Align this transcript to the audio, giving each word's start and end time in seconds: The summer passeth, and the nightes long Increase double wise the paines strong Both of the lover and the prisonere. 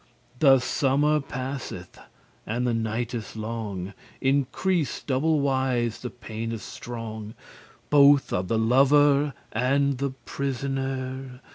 The 0.39 0.57
summer 0.57 1.19
passeth, 1.19 1.99
and 2.47 2.65
the 2.65 2.73
nightes 2.73 3.35
long 3.35 3.93
Increase 4.19 5.03
double 5.03 5.41
wise 5.41 5.99
the 6.01 6.09
paines 6.09 6.63
strong 6.63 7.35
Both 7.91 8.33
of 8.33 8.47
the 8.47 8.57
lover 8.57 9.35
and 9.51 9.99
the 9.99 10.13
prisonere. 10.25 11.39